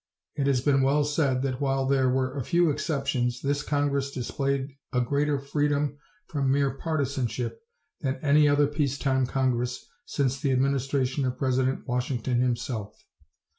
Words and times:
It 0.33 0.47
has 0.47 0.61
been 0.61 0.81
well 0.81 1.03
said 1.03 1.43
that 1.43 1.61
while 1.61 1.85
there 1.85 2.09
were 2.09 2.35
a 2.35 2.43
few 2.43 2.71
exceptions, 2.71 3.39
this 3.39 3.61
Congress 3.61 4.09
displayed 4.09 4.75
a 4.91 4.99
greater 4.99 5.37
freedom 5.37 5.99
from 6.25 6.51
mere 6.51 6.71
partisanship 6.71 7.61
than 7.99 8.15
any 8.23 8.49
other 8.49 8.65
peace 8.65 8.97
time 8.97 9.27
Congress 9.27 9.85
since 10.07 10.39
the 10.39 10.51
administration 10.53 11.23
of 11.23 11.37
President 11.37 11.87
Washington 11.87 12.41
himself. 12.41 13.05